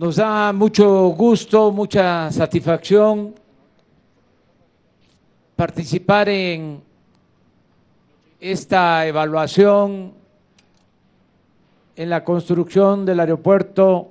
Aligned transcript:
Nos 0.00 0.16
da 0.16 0.50
mucho 0.54 1.08
gusto, 1.08 1.70
mucha 1.70 2.32
satisfacción 2.32 3.34
participar 5.54 6.26
en 6.30 6.82
esta 8.40 9.06
evaluación 9.06 10.14
en 11.96 12.08
la 12.08 12.24
construcción 12.24 13.04
del 13.04 13.20
aeropuerto 13.20 14.10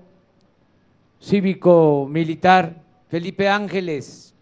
cívico 1.20 2.06
militar 2.08 2.76
Felipe 3.08 3.50
Ángeles. 3.50 4.36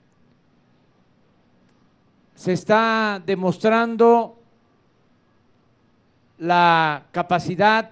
Se 2.35 2.51
está 2.51 3.23
demostrando 3.25 4.37
la 6.39 7.05
capacidad 7.13 7.91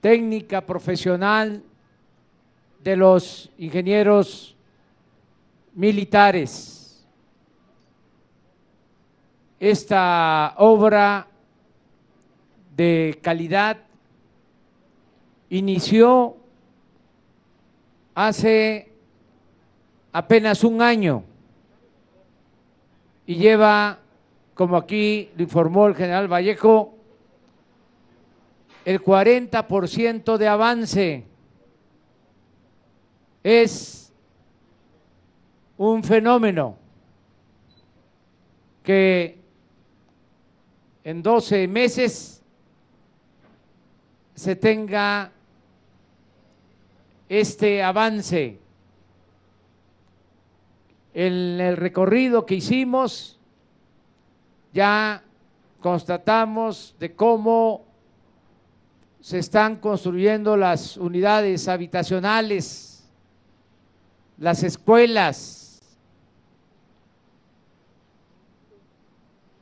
técnica 0.00 0.60
profesional 0.60 1.62
de 2.82 2.96
los 2.96 3.50
ingenieros 3.58 4.56
militares. 5.74 7.06
Esta 9.58 10.54
obra 10.56 11.26
de 12.74 13.18
calidad 13.22 13.76
inició 15.50 16.36
hace 18.14 18.90
apenas 20.12 20.64
un 20.64 20.80
año 20.80 21.24
y 23.26 23.36
lleva, 23.36 23.98
como 24.54 24.76
aquí 24.76 25.30
lo 25.36 25.42
informó 25.42 25.86
el 25.86 25.94
general 25.94 26.26
Vallejo, 26.26 26.94
el 28.84 29.02
40% 29.02 30.36
de 30.36 30.48
avance. 30.48 31.24
Es 33.42 34.12
un 35.76 36.04
fenómeno 36.04 36.76
que 38.82 39.38
en 41.04 41.22
12 41.22 41.68
meses 41.68 42.42
se 44.34 44.56
tenga 44.56 45.32
este 47.28 47.82
avance. 47.82 48.58
En 51.12 51.60
el 51.60 51.76
recorrido 51.76 52.46
que 52.46 52.56
hicimos 52.56 53.38
ya 54.72 55.22
constatamos 55.80 56.94
de 56.98 57.14
cómo 57.14 57.89
se 59.20 59.38
están 59.38 59.76
construyendo 59.76 60.56
las 60.56 60.96
unidades 60.96 61.68
habitacionales, 61.68 63.04
las 64.38 64.62
escuelas, 64.62 65.82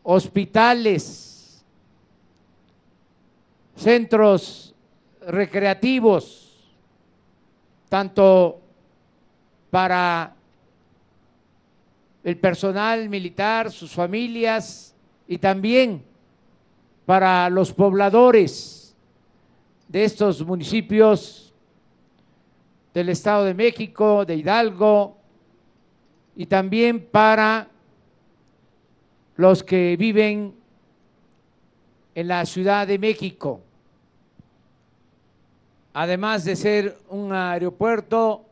hospitales, 0.04 1.64
centros 3.74 4.74
recreativos, 5.26 6.56
tanto 7.88 8.60
para 9.70 10.34
el 12.22 12.38
personal 12.38 13.08
militar, 13.08 13.72
sus 13.72 13.92
familias 13.92 14.94
y 15.26 15.38
también 15.38 16.04
para 17.04 17.50
los 17.50 17.72
pobladores 17.72 18.77
de 19.88 20.04
estos 20.04 20.44
municipios 20.44 21.52
del 22.92 23.08
Estado 23.08 23.44
de 23.44 23.54
México, 23.54 24.24
de 24.24 24.36
Hidalgo, 24.36 25.16
y 26.36 26.46
también 26.46 27.04
para 27.06 27.68
los 29.36 29.62
que 29.62 29.96
viven 29.96 30.54
en 32.14 32.28
la 32.28 32.44
Ciudad 32.44 32.86
de 32.86 32.98
México. 32.98 33.60
Además 35.94 36.44
de 36.44 36.54
ser 36.54 36.98
un 37.08 37.32
aeropuerto, 37.32 38.44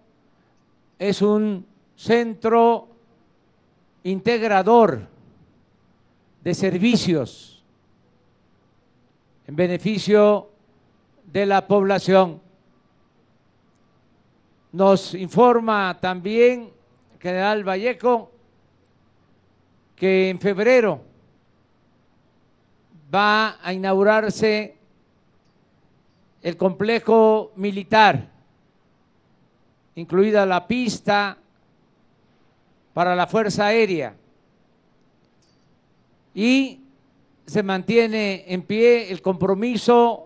es 0.99 1.21
un 1.23 1.67
centro 1.95 2.89
integrador 4.05 5.07
de 6.43 6.55
servicios 6.55 7.65
en 9.47 9.55
beneficio 9.57 10.51
de 11.37 11.45
la 11.45 11.67
población. 11.67 12.41
Nos 14.73 15.13
informa 15.13 15.99
también 16.01 16.71
General 17.21 17.63
Vallejo 17.63 18.33
que 19.95 20.31
en 20.31 20.41
febrero 20.41 21.03
va 23.15 23.59
a 23.63 23.75
inaugurarse 23.75 24.79
el 26.41 26.57
complejo 26.57 27.53
militar, 27.57 28.31
incluida 29.95 30.47
la 30.47 30.67
pista 30.67 31.37
para 32.95 33.15
la 33.15 33.27
Fuerza 33.27 33.67
Aérea, 33.67 34.17
y 36.35 36.81
se 37.45 37.63
mantiene 37.63 38.45
en 38.49 38.63
pie 38.63 39.11
el 39.13 39.21
compromiso 39.21 40.26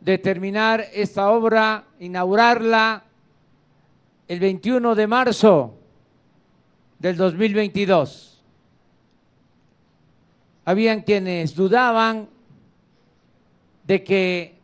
de 0.00 0.18
terminar 0.18 0.86
esta 0.92 1.30
obra, 1.30 1.84
inaugurarla 1.98 3.04
el 4.26 4.40
21 4.40 4.94
de 4.94 5.06
marzo 5.06 5.74
del 6.98 7.16
2022. 7.16 8.42
Habían 10.64 11.02
quienes 11.02 11.54
dudaban 11.54 12.28
de 13.84 14.04
que 14.04 14.58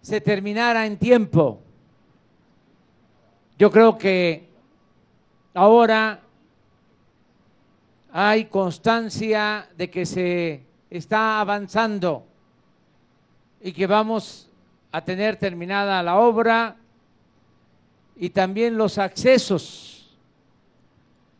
se 0.00 0.20
terminara 0.20 0.86
en 0.86 0.96
tiempo. 0.96 1.60
Yo 3.58 3.70
creo 3.70 3.98
que 3.98 4.48
ahora 5.54 6.20
hay 8.12 8.46
constancia 8.46 9.68
de 9.76 9.90
que 9.90 10.06
se 10.06 10.64
está 10.88 11.40
avanzando 11.40 12.27
y 13.60 13.72
que 13.72 13.86
vamos 13.86 14.48
a 14.92 15.02
tener 15.02 15.36
terminada 15.36 16.02
la 16.02 16.18
obra 16.18 16.76
y 18.16 18.30
también 18.30 18.76
los 18.76 18.98
accesos 18.98 20.16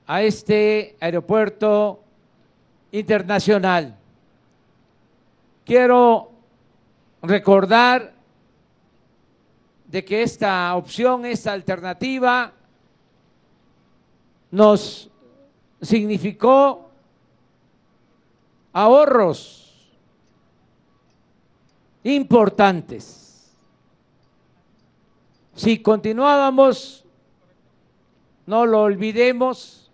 a 0.07 0.23
este 0.23 0.97
aeropuerto 1.01 2.03
internacional. 2.93 3.97
Quiero 5.65 6.31
recordar 7.23 8.15
de 9.87 10.05
que 10.05 10.23
esta 10.23 10.75
opción, 10.77 11.25
esta 11.25 11.53
alternativa, 11.53 12.53
nos 14.51 15.11
significó 15.81 16.91
ahorros 18.73 19.68
importantes. 22.05 23.53
Si 25.55 25.81
continuábamos, 25.83 27.05
no 28.47 28.65
lo 28.65 28.83
olvidemos, 28.83 29.91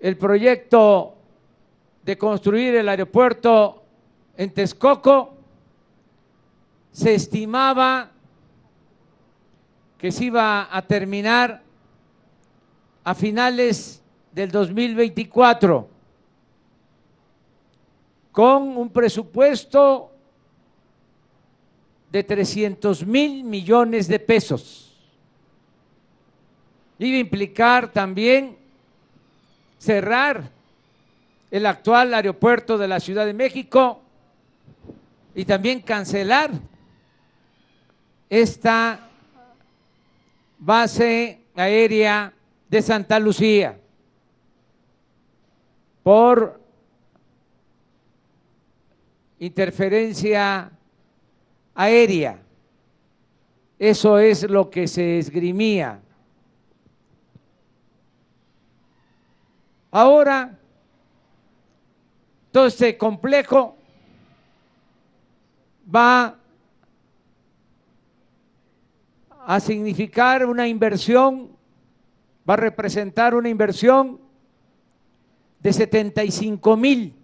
el 0.00 0.18
proyecto 0.18 1.14
de 2.04 2.18
construir 2.18 2.74
el 2.74 2.88
aeropuerto 2.88 3.82
en 4.36 4.52
Texcoco 4.52 5.34
se 6.90 7.14
estimaba 7.14 8.10
que 9.98 10.12
se 10.12 10.24
iba 10.24 10.68
a 10.70 10.82
terminar 10.82 11.62
a 13.04 13.14
finales 13.14 14.02
del 14.32 14.50
2024 14.50 15.88
con 18.32 18.76
un 18.76 18.90
presupuesto 18.90 20.11
de 22.12 22.22
300 22.22 23.06
mil 23.06 23.42
millones 23.42 24.06
de 24.06 24.18
pesos. 24.18 24.94
Iba 26.98 27.16
a 27.16 27.20
implicar 27.20 27.90
también 27.90 28.58
cerrar 29.78 30.50
el 31.50 31.64
actual 31.64 32.12
aeropuerto 32.12 32.76
de 32.76 32.86
la 32.86 33.00
Ciudad 33.00 33.24
de 33.24 33.32
México 33.32 34.02
y 35.34 35.46
también 35.46 35.80
cancelar 35.80 36.50
esta 38.28 39.08
base 40.58 41.40
aérea 41.56 42.34
de 42.68 42.82
Santa 42.82 43.18
Lucía 43.18 43.78
por 46.02 46.60
interferencia 49.38 50.70
aérea. 51.74 52.38
Eso 53.78 54.18
es 54.18 54.48
lo 54.48 54.70
que 54.70 54.86
se 54.86 55.18
esgrimía. 55.18 56.00
Ahora, 59.90 60.58
todo 62.50 62.66
este 62.66 62.96
complejo 62.96 63.76
va 65.94 66.38
a 69.44 69.60
significar 69.60 70.46
una 70.46 70.68
inversión, 70.68 71.50
va 72.48 72.54
a 72.54 72.58
representar 72.58 73.34
una 73.34 73.48
inversión 73.48 74.20
de 75.58 75.72
75 75.72 76.76
mil 76.76 77.14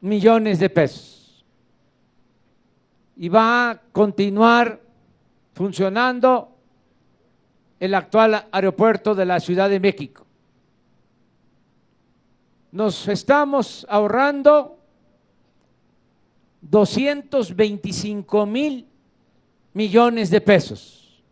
millones 0.00 0.58
de 0.58 0.70
pesos. 0.70 1.19
Y 3.20 3.28
va 3.28 3.68
a 3.68 3.78
continuar 3.92 4.80
funcionando 5.52 6.56
el 7.78 7.94
actual 7.94 8.46
aeropuerto 8.50 9.14
de 9.14 9.26
la 9.26 9.40
Ciudad 9.40 9.68
de 9.68 9.78
México. 9.78 10.24
Nos 12.72 13.06
estamos 13.08 13.86
ahorrando 13.90 14.78
225 16.62 18.46
mil 18.46 18.88
millones 19.74 20.30
de 20.30 20.40
pesos, 20.40 21.22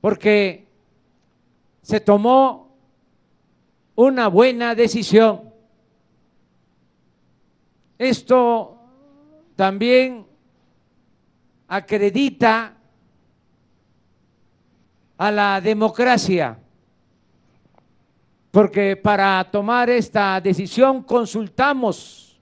porque 0.00 0.68
se 1.82 1.98
tomó 1.98 2.76
una 3.96 4.28
buena 4.28 4.76
decisión. 4.76 5.52
Esto 7.98 8.73
también 9.56 10.26
acredita 11.68 12.74
a 15.16 15.30
la 15.30 15.60
democracia, 15.60 16.58
porque 18.50 18.96
para 18.96 19.48
tomar 19.50 19.90
esta 19.90 20.40
decisión 20.40 21.02
consultamos 21.02 22.40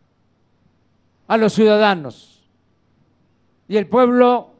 a 1.26 1.36
los 1.36 1.52
ciudadanos. 1.52 2.50
Y 3.68 3.76
el 3.76 3.86
pueblo 3.86 4.54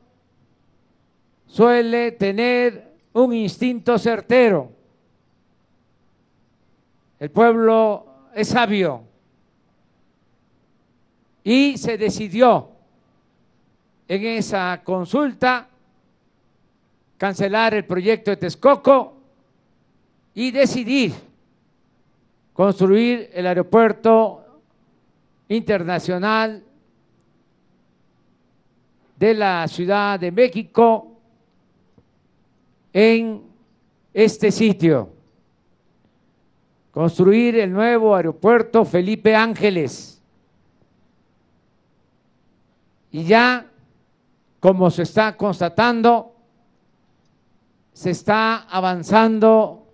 suele 1.47 2.13
tener 2.13 2.93
un 3.13 3.35
instinto 3.35 3.99
certero. 3.99 4.73
El 7.19 7.31
pueblo 7.31 8.07
es 8.35 8.49
sabio 8.49 9.12
y 11.45 11.77
se 11.77 11.99
decidió 11.99 12.69
en 14.09 14.25
esa 14.25 14.81
consulta 14.85 15.69
cancelar 17.17 17.75
el 17.75 17.85
proyecto 17.85 18.31
de 18.31 18.37
Texcoco 18.37 19.15
y 20.35 20.51
decidir 20.51 21.13
construir 22.53 23.31
el 23.33 23.47
aeropuerto 23.47 24.61
internacional 25.49 26.63
de 29.17 29.35
la 29.35 29.69
Ciudad 29.69 30.19
de 30.19 30.33
México 30.33 31.13
en 32.93 33.43
este 34.13 34.51
sitio. 34.51 35.11
Construir 36.91 37.57
el 37.57 37.73
nuevo 37.73 38.15
aeropuerto 38.15 38.85
Felipe 38.85 39.35
Ángeles. 39.35 40.12
Y 43.13 43.25
ya, 43.25 43.67
como 44.59 44.91
se 44.91 45.03
está 45.03 45.37
constatando, 45.37 46.35
se 47.93 48.11
está 48.11 48.63
avanzando 48.63 49.87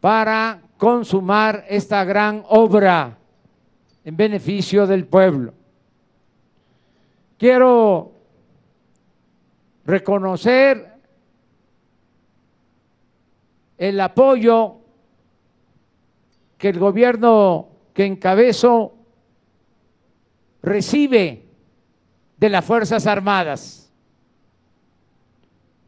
para 0.00 0.62
consumar 0.78 1.64
esta 1.68 2.04
gran 2.04 2.44
obra 2.48 3.18
en 4.04 4.16
beneficio 4.16 4.86
del 4.86 5.06
pueblo. 5.06 5.52
Quiero 7.38 8.12
reconocer 9.84 10.92
el 13.78 14.00
apoyo 14.00 14.76
que 16.56 16.68
el 16.68 16.78
gobierno 16.78 17.68
que 17.92 18.06
encabezo 18.06 18.94
recibe 20.62 21.41
de 22.42 22.48
las 22.48 22.64
Fuerzas 22.64 23.06
Armadas. 23.06 23.88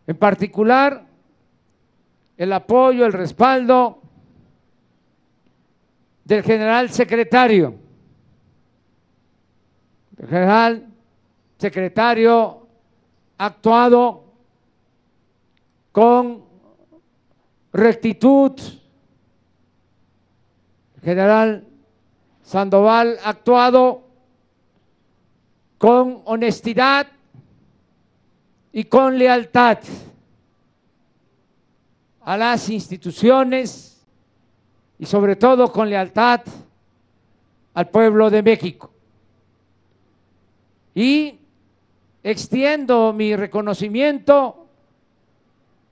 En 0.06 0.16
particular, 0.16 1.04
el 2.36 2.52
apoyo, 2.52 3.04
el 3.04 3.12
respaldo 3.12 4.00
del 6.24 6.44
general 6.44 6.90
secretario, 6.90 7.74
el 10.16 10.28
general 10.28 10.86
secretario 11.58 12.68
ha 13.36 13.46
actuado 13.46 14.22
con 15.90 16.44
rectitud, 17.72 18.52
el 20.94 21.02
general 21.02 21.66
Sandoval 22.44 23.18
ha 23.24 23.30
actuado 23.30 24.03
con 25.78 26.22
honestidad 26.24 27.06
y 28.72 28.84
con 28.84 29.18
lealtad 29.18 29.78
a 32.22 32.36
las 32.36 32.68
instituciones 32.70 34.04
y 34.98 35.06
sobre 35.06 35.36
todo 35.36 35.70
con 35.70 35.90
lealtad 35.90 36.40
al 37.74 37.88
pueblo 37.88 38.30
de 38.30 38.42
México. 38.42 38.90
Y 40.94 41.38
extiendo 42.22 43.12
mi 43.12 43.36
reconocimiento 43.36 44.66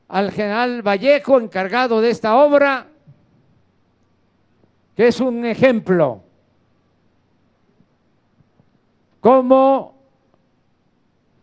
al 0.08 0.30
general 0.30 0.82
Vallejo, 0.82 1.38
encargado 1.38 2.00
de 2.00 2.10
esta 2.10 2.36
obra, 2.36 2.86
que 4.96 5.08
es 5.08 5.20
un 5.20 5.44
ejemplo 5.44 6.22
como 9.22 9.94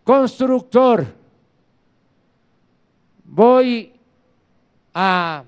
constructor. 0.03 1.07
Voy 3.23 3.97
a 4.93 5.45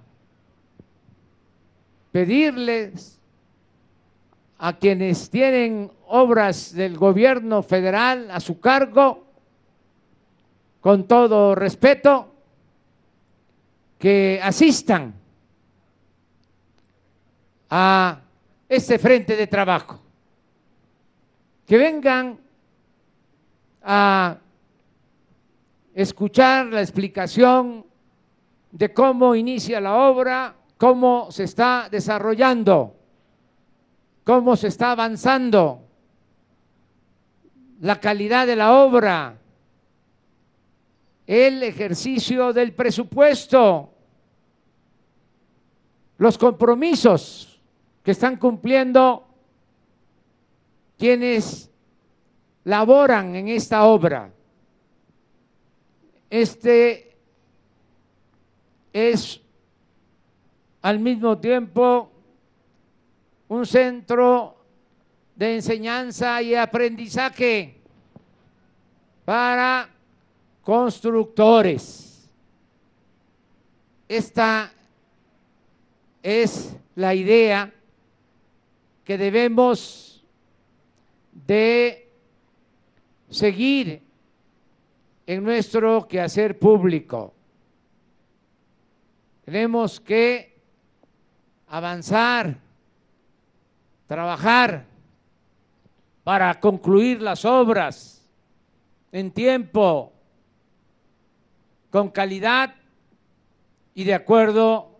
pedirles 2.14 3.20
a 4.60 4.72
quienes 4.78 5.30
tienen 5.30 5.92
obras 6.08 6.74
del 6.74 6.98
gobierno 6.98 7.64
federal 7.64 8.32
a 8.32 8.40
su 8.40 8.62
cargo, 8.62 9.26
con 10.80 11.08
todo 11.08 11.54
respeto, 11.54 12.34
que 14.00 14.40
asistan 14.42 15.14
a 17.70 18.22
este 18.70 18.98
frente 18.98 19.36
de 19.36 19.48
trabajo, 19.48 20.00
que 21.72 21.78
vengan 21.78 22.38
a 23.82 24.38
escuchar 25.94 26.66
la 26.66 26.82
explicación 26.82 27.86
de 28.74 28.94
cómo 28.94 29.36
inicia 29.36 29.80
la 29.80 29.96
obra, 29.96 30.54
cómo 30.76 31.32
se 31.32 31.46
está 31.46 31.88
desarrollando, 31.90 32.94
cómo 34.26 34.58
se 34.58 34.68
está 34.68 34.92
avanzando, 34.92 35.88
la 37.80 38.02
calidad 38.02 38.48
de 38.48 38.58
la 38.58 38.74
obra, 38.74 39.38
el 41.26 41.64
ejercicio 41.64 42.52
del 42.52 42.74
presupuesto, 42.74 43.94
los 46.18 46.38
compromisos 46.38 47.62
que 48.04 48.12
están 48.12 48.36
cumpliendo 48.36 49.31
quienes 51.02 51.68
laboran 52.64 53.36
en 53.36 53.48
esta 53.48 53.86
obra. 53.86 54.32
Este 56.30 57.18
es 58.94 59.42
al 60.80 61.00
mismo 61.00 61.40
tiempo 61.40 62.12
un 63.48 63.66
centro 63.66 64.58
de 65.36 65.56
enseñanza 65.56 66.40
y 66.44 66.54
aprendizaje 66.54 67.82
para 69.26 69.90
constructores. 70.62 72.30
Esta 74.08 74.72
es 76.22 76.76
la 76.94 77.16
idea 77.16 77.74
que 79.04 79.18
debemos 79.18 80.11
de 81.32 82.10
seguir 83.30 84.02
en 85.26 85.44
nuestro 85.44 86.08
quehacer 86.08 86.60
público. 86.60 87.34
Tenemos 89.46 90.00
que 90.00 90.60
avanzar, 91.68 92.58
trabajar 94.08 94.86
para 96.24 96.60
concluir 96.60 97.22
las 97.22 97.46
obras 97.46 98.28
en 99.12 99.32
tiempo, 99.32 100.14
con 101.90 102.10
calidad 102.10 102.76
y 103.94 104.04
de 104.04 104.14
acuerdo 104.14 105.00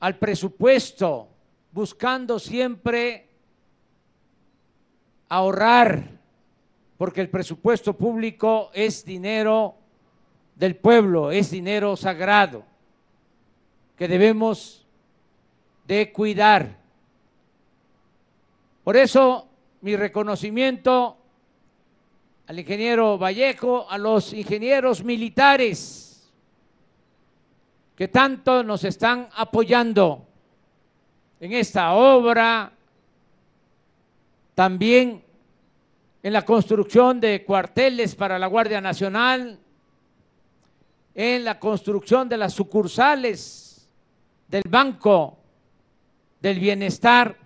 al 0.00 0.18
presupuesto, 0.18 1.28
buscando 1.72 2.38
siempre 2.38 3.25
ahorrar, 5.28 6.10
porque 6.96 7.20
el 7.20 7.28
presupuesto 7.28 7.94
público 7.94 8.70
es 8.72 9.04
dinero 9.04 9.74
del 10.54 10.76
pueblo, 10.76 11.30
es 11.30 11.50
dinero 11.50 11.96
sagrado 11.96 12.64
que 13.96 14.08
debemos 14.08 14.86
de 15.86 16.12
cuidar. 16.12 16.76
Por 18.84 18.96
eso 18.96 19.48
mi 19.80 19.96
reconocimiento 19.96 21.16
al 22.46 22.58
ingeniero 22.58 23.18
Vallejo, 23.18 23.86
a 23.90 23.98
los 23.98 24.32
ingenieros 24.32 25.02
militares 25.02 26.32
que 27.96 28.08
tanto 28.08 28.62
nos 28.62 28.84
están 28.84 29.28
apoyando 29.34 30.26
en 31.40 31.52
esta 31.52 31.94
obra, 31.94 32.70
también 34.56 35.22
en 36.22 36.32
la 36.32 36.46
construcción 36.46 37.20
de 37.20 37.44
cuarteles 37.44 38.14
para 38.14 38.38
la 38.38 38.46
Guardia 38.46 38.80
Nacional, 38.80 39.60
en 41.14 41.44
la 41.44 41.60
construcción 41.60 42.26
de 42.26 42.38
las 42.38 42.54
sucursales 42.54 43.86
del 44.48 44.62
Banco 44.66 45.38
del 46.40 46.58
Bienestar 46.58 47.36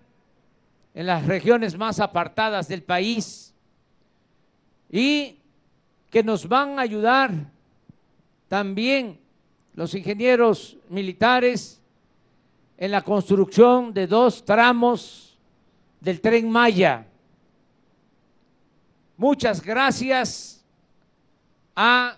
en 0.95 1.07
las 1.07 1.27
regiones 1.27 1.77
más 1.77 1.99
apartadas 1.99 2.69
del 2.69 2.85
país 2.85 3.57
y 4.89 5.41
que 6.11 6.23
nos 6.23 6.49
van 6.49 6.79
a 6.79 6.83
ayudar 6.83 7.33
también 8.47 9.19
los 9.75 9.97
ingenieros 9.97 10.77
militares 10.89 11.83
en 12.79 12.93
la 12.93 13.03
construcción 13.03 13.93
de 13.93 14.07
dos 14.07 14.45
tramos 14.45 15.30
del 16.01 16.21
tren 16.21 16.51
Maya. 16.51 17.07
Muchas 19.17 19.63
gracias 19.63 20.65
a 21.77 22.17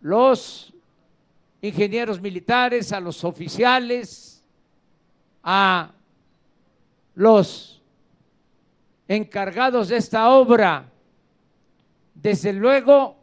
los 0.00 0.72
ingenieros 1.60 2.20
militares, 2.20 2.92
a 2.92 3.00
los 3.00 3.24
oficiales, 3.24 4.44
a 5.42 5.92
los 7.14 7.82
encargados 9.08 9.88
de 9.88 9.96
esta 9.96 10.28
obra. 10.30 10.90
Desde 12.14 12.52
luego, 12.52 13.16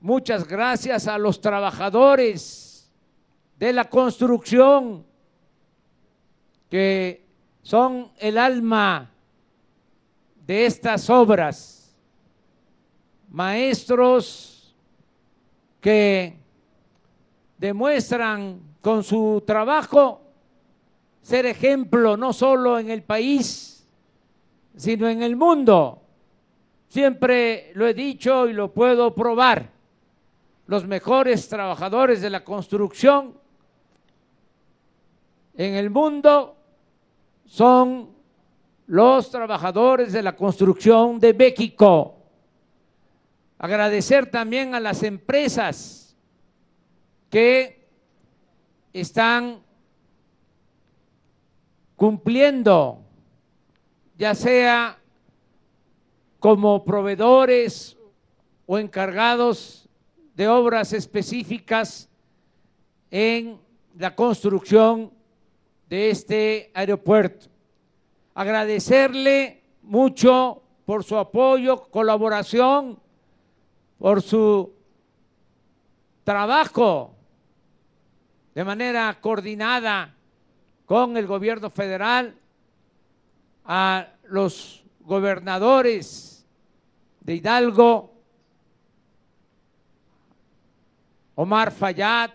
muchas 0.00 0.46
gracias 0.46 1.06
a 1.06 1.18
los 1.18 1.40
trabajadores 1.40 2.90
de 3.58 3.72
la 3.72 3.88
construcción, 3.88 5.06
que 6.68 7.25
son 7.66 8.12
el 8.18 8.38
alma 8.38 9.10
de 10.46 10.66
estas 10.66 11.10
obras, 11.10 11.92
maestros 13.28 14.72
que 15.80 16.38
demuestran 17.58 18.60
con 18.80 19.02
su 19.02 19.42
trabajo 19.44 20.20
ser 21.22 21.46
ejemplo 21.46 22.16
no 22.16 22.32
solo 22.32 22.78
en 22.78 22.88
el 22.88 23.02
país, 23.02 23.84
sino 24.76 25.08
en 25.08 25.24
el 25.24 25.34
mundo. 25.34 26.02
Siempre 26.86 27.72
lo 27.74 27.88
he 27.88 27.94
dicho 27.94 28.46
y 28.48 28.52
lo 28.52 28.72
puedo 28.72 29.12
probar. 29.12 29.72
Los 30.68 30.86
mejores 30.86 31.48
trabajadores 31.48 32.20
de 32.20 32.30
la 32.30 32.44
construcción 32.44 33.34
en 35.56 35.74
el 35.74 35.90
mundo 35.90 36.55
son 37.46 38.10
los 38.86 39.30
trabajadores 39.30 40.12
de 40.12 40.22
la 40.22 40.36
construcción 40.36 41.18
de 41.18 41.32
México. 41.32 42.16
Agradecer 43.58 44.30
también 44.30 44.74
a 44.74 44.80
las 44.80 45.02
empresas 45.02 46.16
que 47.30 47.88
están 48.92 49.62
cumpliendo, 51.96 53.00
ya 54.18 54.34
sea 54.34 54.98
como 56.38 56.84
proveedores 56.84 57.96
o 58.66 58.78
encargados 58.78 59.88
de 60.34 60.48
obras 60.48 60.92
específicas 60.92 62.08
en 63.10 63.58
la 63.98 64.14
construcción 64.14 65.15
de 65.88 66.10
este 66.10 66.70
aeropuerto. 66.74 67.46
Agradecerle 68.34 69.62
mucho 69.82 70.62
por 70.84 71.04
su 71.04 71.16
apoyo, 71.16 71.82
colaboración, 71.90 72.98
por 73.98 74.22
su 74.22 74.72
trabajo 76.24 77.14
de 78.54 78.64
manera 78.64 79.18
coordinada 79.20 80.14
con 80.86 81.16
el 81.16 81.26
gobierno 81.26 81.68
federal, 81.70 82.34
a 83.66 84.08
los 84.28 84.84
gobernadores 85.00 86.46
de 87.20 87.34
Hidalgo, 87.34 88.14
Omar 91.34 91.72
Fayad, 91.72 92.30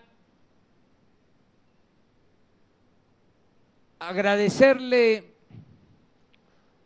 agradecerle 4.08 5.32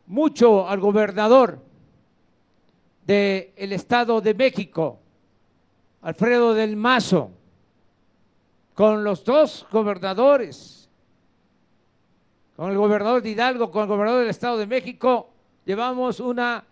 mucho 0.07 0.69
al 0.69 0.81
gobernador 0.81 1.61
del 3.07 3.73
Estado 3.73 4.21
de 4.21 4.35
México, 4.35 4.99
Alfredo 6.03 6.55
del 6.55 6.77
Mazo, 6.77 7.31
con 8.75 9.05
los 9.05 9.25
dos 9.25 9.67
gobernadores 9.71 10.77
con 12.57 12.71
el 12.71 12.79
gobernador 12.79 13.23
de 13.23 13.31
Hidalgo, 13.31 13.71
con 13.71 13.83
el 13.83 13.89
gobernador 13.89 14.21
del 14.21 14.31
Estado 14.31 14.57
de 14.57 14.67
México, 14.67 15.29
llevamos 15.67 16.21
una 16.21 16.65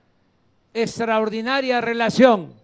extraordinaria 0.73 1.83
relación 1.83 2.55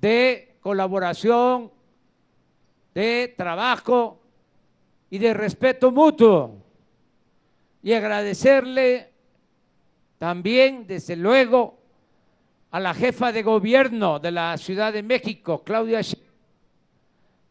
de 0.00 0.56
colaboración, 0.62 1.70
de 2.94 3.34
trabajo 3.36 4.19
y 5.10 5.18
de 5.18 5.34
respeto 5.34 5.90
mutuo. 5.90 6.56
Y 7.82 7.92
agradecerle 7.92 9.10
también, 10.18 10.86
desde 10.86 11.16
luego, 11.16 11.80
a 12.70 12.78
la 12.78 12.94
jefa 12.94 13.32
de 13.32 13.42
gobierno 13.42 14.18
de 14.20 14.30
la 14.30 14.56
Ciudad 14.56 14.92
de 14.92 15.02
México, 15.02 15.62
Claudia 15.64 16.00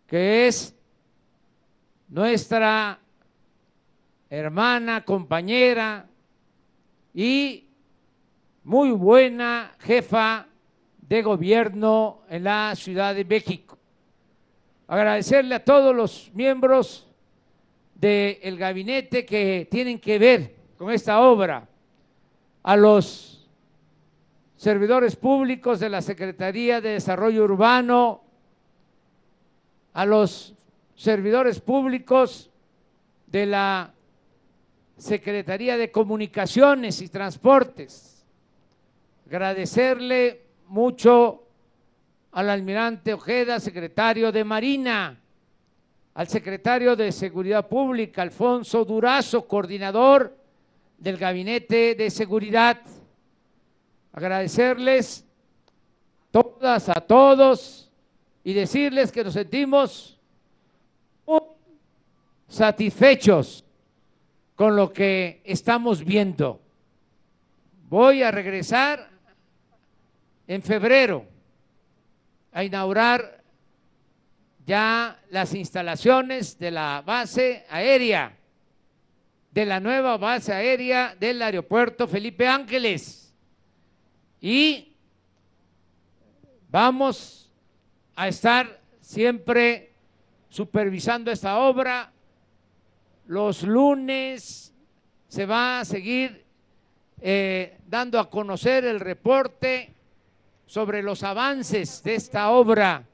que 0.08 0.48
es 0.48 0.76
nuestra 2.08 3.00
hermana, 4.30 5.04
compañera 5.04 6.08
y 7.14 7.68
muy 8.64 8.92
buena 8.92 9.76
jefa 9.80 10.48
de 11.02 11.22
gobierno 11.22 12.22
en 12.30 12.44
la 12.44 12.76
Ciudad 12.76 13.14
de 13.14 13.26
México. 13.26 13.78
Agradecerle 14.88 15.56
a 15.56 15.64
todos 15.64 15.96
los 15.96 16.32
miembros 16.34 17.09
del 18.00 18.58
gabinete 18.58 19.26
que 19.26 19.68
tienen 19.70 20.00
que 20.00 20.18
ver 20.18 20.56
con 20.78 20.92
esta 20.92 21.20
obra, 21.22 21.68
a 22.64 22.78
los 22.78 23.48
servidores 24.56 25.16
públicos 25.16 25.80
de 25.80 25.90
la 25.90 26.02
Secretaría 26.02 26.80
de 26.80 26.92
Desarrollo 26.92 27.44
Urbano, 27.44 28.22
a 29.94 30.06
los 30.06 30.54
servidores 30.96 31.60
públicos 31.60 32.50
de 33.28 33.46
la 33.46 33.94
Secretaría 34.98 35.78
de 35.78 35.92
Comunicaciones 35.92 37.02
y 37.02 37.10
Transportes. 37.10 38.26
Agradecerle 39.28 40.42
mucho 40.68 41.44
al 42.32 42.50
almirante 42.50 43.14
Ojeda, 43.14 43.60
secretario 43.60 44.32
de 44.32 44.44
Marina, 44.44 45.20
al 46.14 46.28
secretario 46.28 46.96
de 46.96 47.12
Seguridad 47.12 47.68
Pública, 47.68 48.22
Alfonso 48.22 48.84
Durazo, 48.84 49.48
coordinador 49.48 50.36
del 50.98 51.18
Gabinete 51.18 51.96
de 51.96 52.10
Seguridad. 52.10 52.82
Agradecerles 54.12 55.26
todas, 56.32 56.90
a 56.90 57.02
todos, 57.02 57.90
y 58.44 58.54
decirles 58.54 59.12
que 59.12 59.24
nos 59.24 59.34
sentimos 59.34 60.20
muy 61.26 61.40
satisfechos 62.48 63.64
con 64.56 64.76
lo 64.76 64.92
que 64.92 65.42
estamos 65.46 66.04
viendo. 66.04 66.60
Voy 67.90 68.24
a 68.24 68.32
regresar 68.32 69.10
en 70.48 70.62
febrero 70.62 71.26
a 72.52 72.64
inaugurar 72.64 73.39
ya 74.70 75.20
las 75.32 75.56
instalaciones 75.56 76.60
de 76.60 76.70
la 76.70 77.02
base 77.04 77.66
aérea, 77.72 78.38
de 79.50 79.66
la 79.66 79.80
nueva 79.80 80.16
base 80.18 80.54
aérea 80.54 81.16
del 81.20 81.42
aeropuerto 81.42 82.08
Felipe 82.08 82.48
Ángeles. 82.48 83.34
Y 84.40 84.96
vamos 86.70 87.52
a 88.16 88.28
estar 88.28 88.80
siempre 89.02 89.92
supervisando 90.50 91.32
esta 91.32 91.58
obra. 91.58 92.12
Los 93.26 93.64
lunes 93.64 94.72
se 95.30 95.48
va 95.48 95.80
a 95.80 95.86
seguir 95.86 96.46
eh, 97.20 97.80
dando 97.88 98.20
a 98.20 98.30
conocer 98.30 98.86
el 98.86 99.00
reporte 99.00 99.96
sobre 100.68 101.02
los 101.02 101.24
avances 101.24 102.04
de 102.04 102.14
esta 102.14 102.52
obra 102.52 103.09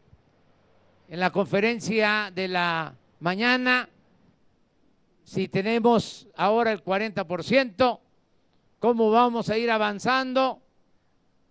en 1.07 1.19
la 1.19 1.31
conferencia 1.31 2.31
de 2.33 2.47
la 2.47 2.95
mañana. 3.19 3.89
Si 5.23 5.47
tenemos 5.47 6.27
ahora 6.35 6.71
el 6.71 6.83
40%, 6.83 7.99
¿cómo 8.79 9.11
vamos 9.11 9.49
a 9.49 9.57
ir 9.57 9.71
avanzando 9.71 10.61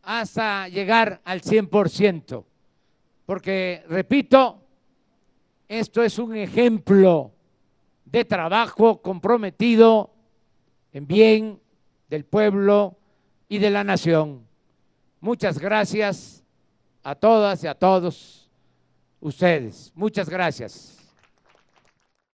hasta 0.02 0.68
llegar 0.68 1.20
al 1.24 1.40
100%? 1.42 2.44
Porque, 3.26 3.84
repito, 3.88 4.60
esto 5.68 6.02
es 6.02 6.18
un 6.18 6.36
ejemplo 6.36 7.32
de 8.04 8.24
trabajo 8.24 9.00
comprometido 9.02 10.10
en 10.92 11.06
bien 11.06 11.60
del 12.08 12.24
pueblo 12.24 12.96
y 13.48 13.58
de 13.58 13.70
la 13.70 13.82
nación. 13.82 14.46
Muchas 15.20 15.58
gracias 15.58 16.44
a 17.02 17.14
todas 17.14 17.64
y 17.64 17.66
a 17.66 17.74
todos 17.74 18.43
ustedes. 19.24 19.90
Muchas 19.96 20.28
gracias. 20.28 21.03